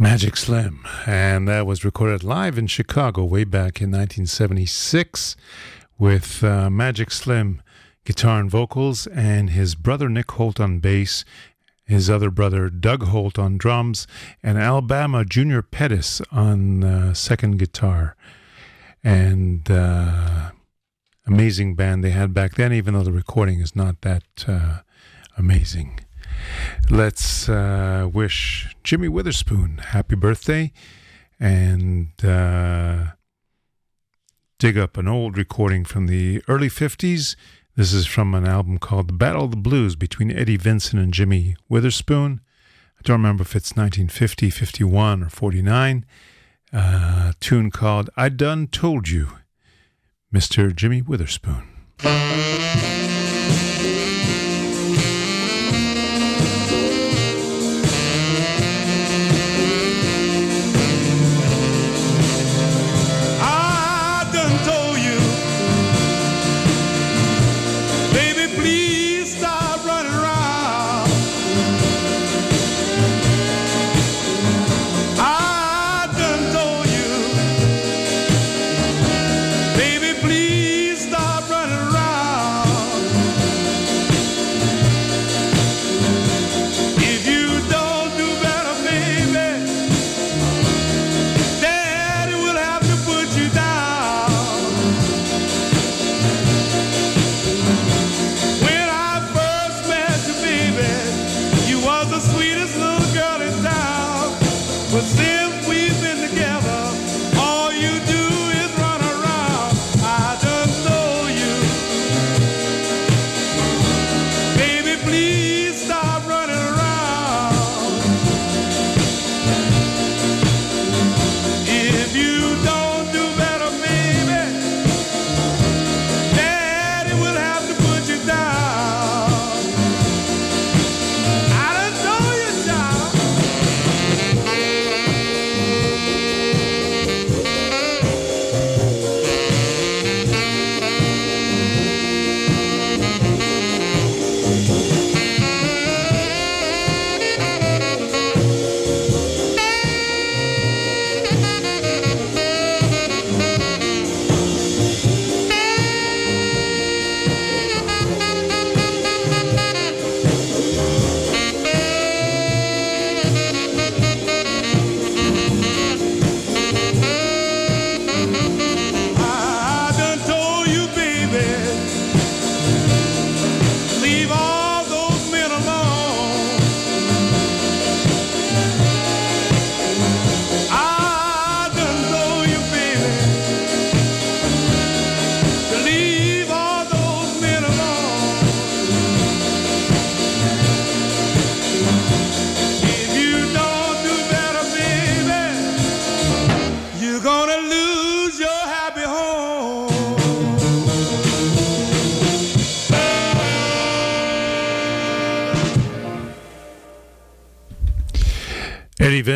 Magic 0.00 0.36
Slim. 0.36 0.86
And 1.06 1.48
that 1.48 1.66
was 1.66 1.84
recorded 1.84 2.22
live 2.22 2.56
in 2.56 2.68
Chicago 2.68 3.24
way 3.24 3.42
back 3.42 3.80
in 3.80 3.90
1976 3.90 5.34
with 5.98 6.44
uh, 6.44 6.70
Magic 6.70 7.10
Slim 7.10 7.60
guitar 8.04 8.38
and 8.38 8.48
vocals 8.48 9.08
and 9.08 9.50
his 9.50 9.74
brother 9.74 10.08
Nick 10.08 10.30
Holt 10.30 10.60
on 10.60 10.78
bass, 10.78 11.24
his 11.84 12.08
other 12.08 12.30
brother 12.30 12.70
Doug 12.70 13.02
Holt 13.04 13.40
on 13.40 13.58
drums, 13.58 14.06
and 14.40 14.56
Alabama 14.56 15.24
Junior 15.24 15.62
Pettis 15.62 16.22
on 16.30 16.84
uh, 16.84 17.12
second 17.12 17.58
guitar. 17.58 18.14
And 19.02 19.68
uh, 19.68 20.52
amazing 21.26 21.74
band 21.74 22.04
they 22.04 22.10
had 22.10 22.32
back 22.32 22.54
then, 22.54 22.72
even 22.72 22.94
though 22.94 23.02
the 23.02 23.10
recording 23.10 23.58
is 23.58 23.74
not 23.74 24.02
that 24.02 24.22
uh, 24.46 24.78
amazing. 25.36 25.98
Let's 26.90 27.48
uh, 27.48 28.08
wish 28.12 28.74
Jimmy 28.82 29.08
Witherspoon 29.08 29.78
happy 29.78 30.16
birthday 30.16 30.72
and 31.38 32.08
uh, 32.24 33.12
dig 34.58 34.76
up 34.76 34.96
an 34.96 35.06
old 35.08 35.36
recording 35.36 35.84
from 35.84 36.06
the 36.06 36.42
early 36.48 36.68
50s. 36.68 37.36
This 37.76 37.92
is 37.92 38.06
from 38.06 38.34
an 38.34 38.44
album 38.44 38.78
called 38.78 39.08
The 39.08 39.12
Battle 39.12 39.44
of 39.44 39.50
the 39.52 39.56
Blues 39.56 39.94
between 39.94 40.32
Eddie 40.32 40.56
Vinson 40.56 40.98
and 40.98 41.14
Jimmy 41.14 41.56
Witherspoon. 41.68 42.40
I 42.98 43.02
don't 43.04 43.18
remember 43.18 43.42
if 43.42 43.54
it's 43.54 43.76
1950, 43.76 44.50
51, 44.50 45.22
or 45.22 45.28
49. 45.28 46.04
Uh, 46.72 47.32
tune 47.38 47.70
called 47.70 48.10
I 48.16 48.28
Done 48.28 48.66
Told 48.66 49.08
You, 49.08 49.28
Mr. 50.34 50.74
Jimmy 50.74 51.02
Witherspoon. 51.02 51.68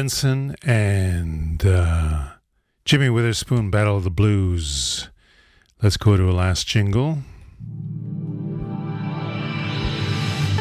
Vinson 0.02 0.56
and 0.64 1.64
uh, 1.64 2.30
Jimmy 2.84 3.08
Witherspoon 3.08 3.70
Battle 3.70 3.98
of 3.98 4.02
the 4.02 4.10
Blues. 4.10 5.08
Let's 5.80 5.96
go 5.96 6.16
to 6.16 6.28
a 6.28 6.32
last 6.32 6.66
jingle. 6.66 7.18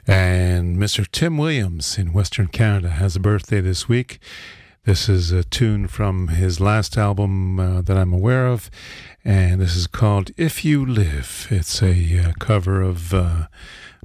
And 0.07 0.77
Mr. 0.77 1.05
Tim 1.11 1.37
Williams 1.37 1.99
in 1.99 2.13
Western 2.13 2.47
Canada 2.47 2.91
has 2.91 3.17
a 3.17 3.21
birthday 3.21 3.61
this 3.61 3.89
week. 3.89 4.21
This 4.87 5.09
is 5.09 5.33
a 5.33 5.43
tune 5.43 5.89
from 5.89 6.29
his 6.29 6.61
last 6.61 6.97
album 6.97 7.59
uh, 7.59 7.83
that 7.83 7.97
I'm 7.97 8.13
aware 8.13 8.47
of, 8.47 8.71
and 9.27 9.61
this 9.61 9.75
is 9.75 9.89
called 9.89 10.31
If 10.37 10.65
You 10.65 10.87
Live. 10.87 11.49
It's 11.51 11.83
a 11.83 12.19
uh, 12.19 12.33
cover 12.39 12.81
of 12.81 13.13
uh, 13.13 13.49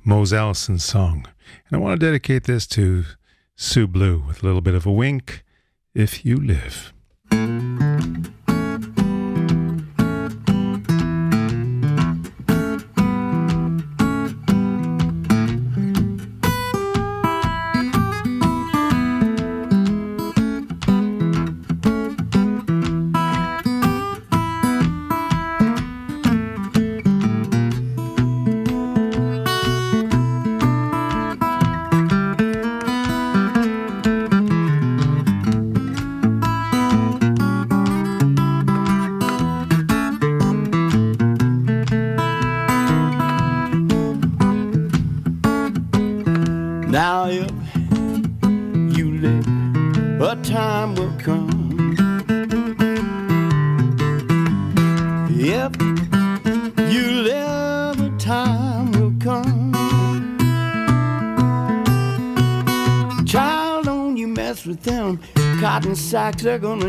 Mose 0.03 0.34
Allison's 0.34 0.84
song. 0.84 1.28
And 1.69 1.78
I 1.78 1.78
want 1.78 1.99
to 1.99 2.03
dedicate 2.03 2.45
this 2.45 2.65
to 2.67 3.05
Sue 3.55 3.86
Blue 3.86 4.24
with 4.28 4.41
a 4.41 4.45
little 4.47 4.61
bit 4.61 4.74
of 4.74 4.88
a 4.88 4.91
wink. 4.91 5.43
If 5.93 6.26
You 6.26 6.38
Live. 6.38 6.91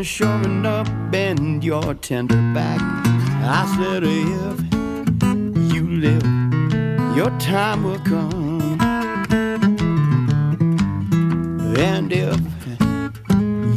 Gonna 0.03 0.09
sure 0.09 0.43
enough 0.43 0.89
bend 1.11 1.63
your 1.63 1.93
tender 1.93 2.35
back. 2.53 2.81
I 3.41 3.65
said, 3.77 4.03
if 4.03 4.59
you 5.73 5.87
live, 5.87 6.25
your 7.15 7.29
time 7.39 7.83
will 7.83 7.99
come. 7.99 8.79
And 11.77 12.11
if 12.11 12.39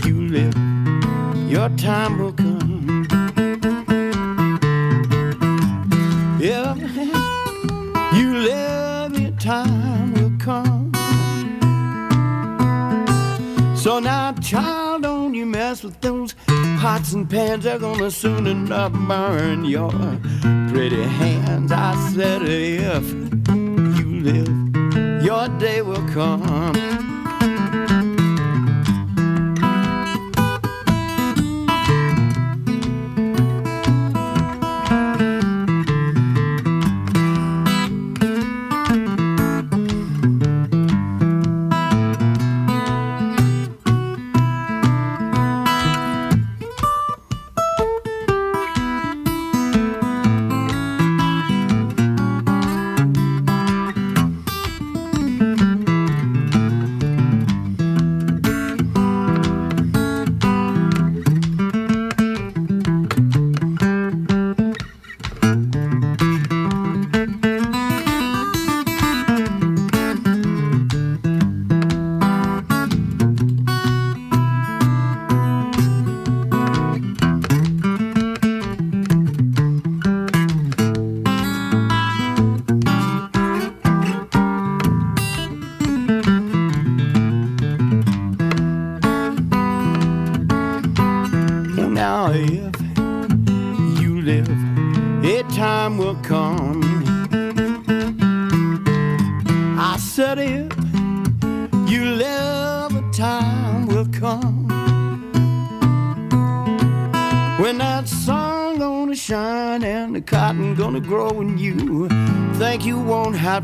you 0.05 0.29
live, 0.29 0.57
your 1.49 1.68
time 1.77 2.18
will 2.18 2.33
come. 2.33 3.07
If 6.41 6.77
you 8.16 8.37
live, 8.39 9.18
your 9.18 9.33
time 9.39 10.12
will 10.14 10.33
come. 10.41 10.93
So 13.77 14.01
now, 14.01 14.33
child, 14.43 14.86
with 15.83 16.01
those 16.01 16.35
Pots 16.81 17.12
and 17.12 17.29
pans 17.29 17.64
They're 17.64 17.79
gonna 17.79 18.11
soon 18.11 18.47
enough 18.47 18.93
burn 18.93 19.64
your 19.64 19.91
pretty 20.70 21.03
hands. 21.03 21.72
I 21.72 21.95
said, 22.12 22.43
if 22.45 23.11
you 23.99 24.20
live, 24.20 25.22
your 25.24 25.49
day 25.59 25.83
will 25.83 26.07
come. 26.09 27.16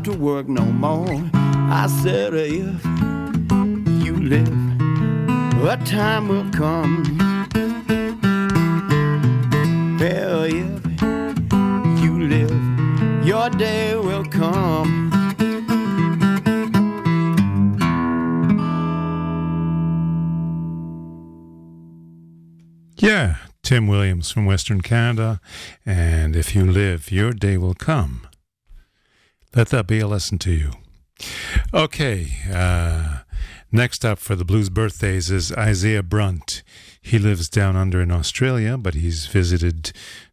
To 0.03 0.11
work 0.11 0.49
no 0.49 0.65
more. 0.65 1.07
I 1.33 1.87
said, 2.01 2.33
if 2.33 2.85
you 4.03 4.15
live, 4.17 4.47
a 5.65 5.77
time 5.85 6.27
will 6.27 6.49
come. 6.51 7.03
Well, 9.99 10.43
if 10.43 12.01
you 12.03 12.27
live, 12.27 13.25
your 13.25 13.49
day 13.51 13.95
will 13.95 14.25
come. 14.25 15.09
Yeah, 22.97 23.37
Tim 23.63 23.87
Williams 23.87 24.31
from 24.31 24.45
Western 24.45 24.81
Canada. 24.81 25.39
And 25.85 26.35
if 26.35 26.53
you 26.53 26.69
live, 26.69 27.09
your 27.09 27.31
day 27.31 27.57
will 27.57 27.75
come. 27.75 28.27
Let 29.55 29.69
that 29.69 29.85
be 29.85 29.99
a 29.99 30.07
lesson 30.07 30.39
to 30.39 30.51
you. 30.51 30.71
Okay, 31.73 32.31
uh, 32.51 33.19
next 33.71 34.03
up 34.03 34.17
for 34.17 34.35
the 34.35 34.43
blues 34.43 34.69
birthdays 34.69 35.29
is 35.29 35.51
Isaiah 35.51 36.01
Brunt. 36.01 36.63
He 36.99 37.19
lives 37.19 37.49
down 37.49 37.75
under 37.75 38.01
in 38.01 38.11
Australia, 38.11 38.77
but 38.77 38.95
he's 38.95 39.27
visited 39.27 39.91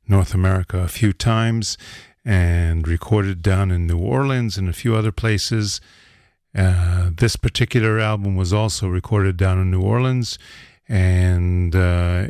North 0.09 0.33
America 0.33 0.79
a 0.79 0.89
few 0.89 1.12
times 1.12 1.77
and 2.25 2.89
recorded 2.89 3.43
down 3.43 3.71
in 3.71 3.87
New 3.87 3.99
Orleans 3.99 4.57
and 4.57 4.71
a 4.71 4.73
few 4.73 4.95
other 4.95 5.12
places. 5.12 5.83
Uh, 6.55 7.11
this 7.14 7.37
particular 7.37 7.99
album 7.99 8.37
was 8.37 8.55
also 8.55 8.89
recorded 8.89 9.37
down 9.37 9.59
in 9.61 9.71
New 9.71 9.83
Orleans, 9.83 10.39
and 10.89 11.77
uh, 11.77 12.29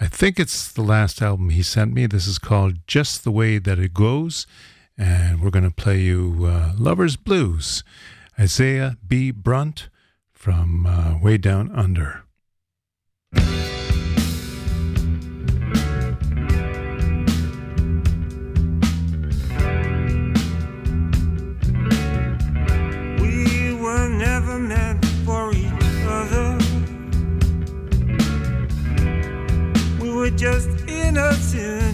I 0.00 0.06
think 0.06 0.38
it's 0.38 0.70
the 0.70 0.82
last 0.82 1.20
album 1.20 1.50
he 1.50 1.64
sent 1.64 1.92
me. 1.92 2.06
This 2.06 2.28
is 2.28 2.38
called 2.38 2.86
Just 2.86 3.24
the 3.24 3.32
Way 3.32 3.58
That 3.58 3.80
It 3.80 3.92
Goes, 3.92 4.46
and 4.98 5.40
we're 5.40 5.50
going 5.50 5.64
to 5.64 5.70
play 5.70 6.00
you 6.00 6.44
uh, 6.44 6.72
Lover's 6.76 7.16
Blues, 7.16 7.84
Isaiah 8.38 8.96
B. 9.06 9.30
Brunt 9.30 9.88
from 10.32 10.86
uh, 10.86 11.18
Way 11.22 11.38
Down 11.38 11.70
Under. 11.70 12.24
We 23.20 23.74
were 23.74 24.08
never 24.08 24.58
meant 24.58 25.04
for 25.24 25.52
each 25.52 26.04
other. 26.06 26.58
We 30.00 30.10
were 30.12 30.30
just 30.30 30.68
innocent 30.88 31.87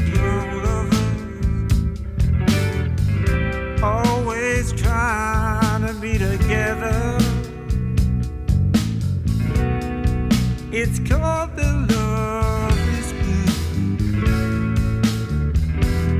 It's 10.77 10.99
called 11.09 11.55
the 11.55 11.70
love 11.89 12.79
is. 12.99 13.12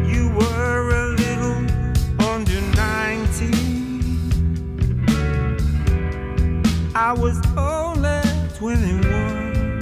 You 0.07 0.29
were 0.29 0.91
a 0.91 1.07
little 1.23 1.59
under 2.31 2.61
19. 2.77 3.35
I 6.95 7.13
was 7.13 7.37
only 7.57 8.23
21. 8.57 9.79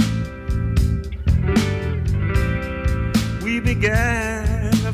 We 3.45 3.61
began 3.61 4.73
to 4.73 4.93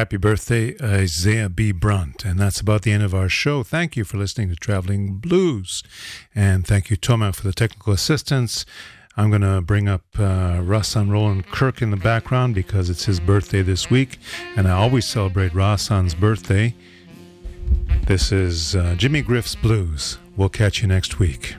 Happy 0.00 0.16
birthday, 0.16 0.74
Isaiah 0.80 1.50
B. 1.50 1.72
Brunt. 1.72 2.24
And 2.24 2.40
that's 2.40 2.58
about 2.58 2.80
the 2.82 2.90
end 2.90 3.02
of 3.02 3.14
our 3.14 3.28
show. 3.28 3.62
Thank 3.62 3.98
you 3.98 4.04
for 4.04 4.16
listening 4.16 4.48
to 4.48 4.56
Traveling 4.56 5.18
Blues. 5.18 5.82
And 6.34 6.66
thank 6.66 6.88
you, 6.88 6.96
Toma, 6.96 7.34
for 7.34 7.42
the 7.42 7.52
technical 7.52 7.92
assistance. 7.92 8.64
I'm 9.18 9.28
going 9.28 9.42
to 9.42 9.60
bring 9.60 9.90
up 9.90 10.00
uh, 10.14 10.62
Rahsaan 10.62 11.10
Roland 11.10 11.48
Kirk 11.48 11.82
in 11.82 11.90
the 11.90 11.98
background 11.98 12.54
because 12.54 12.88
it's 12.88 13.04
his 13.04 13.20
birthday 13.20 13.60
this 13.60 13.90
week. 13.90 14.18
And 14.56 14.66
I 14.66 14.70
always 14.70 15.06
celebrate 15.06 15.52
Rahsaan's 15.52 16.14
birthday. 16.14 16.74
This 18.06 18.32
is 18.32 18.74
uh, 18.74 18.94
Jimmy 18.96 19.20
Griff's 19.20 19.54
Blues. 19.54 20.16
We'll 20.34 20.48
catch 20.48 20.80
you 20.80 20.88
next 20.88 21.18
week. 21.18 21.56